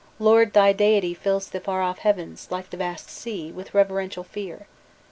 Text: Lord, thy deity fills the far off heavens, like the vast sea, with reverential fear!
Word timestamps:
Lord, 0.17 0.53
thy 0.53 0.73
deity 0.73 1.13
fills 1.13 1.47
the 1.49 1.59
far 1.59 1.83
off 1.83 1.99
heavens, 1.99 2.47
like 2.49 2.71
the 2.71 2.77
vast 2.77 3.07
sea, 3.11 3.51
with 3.51 3.75
reverential 3.75 4.23
fear! 4.23 4.65